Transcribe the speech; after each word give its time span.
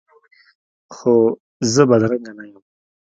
خو 0.95 1.13
زه 1.73 1.81
بدرنګه 1.89 2.31
نه 2.37 2.43
یم 2.49 2.61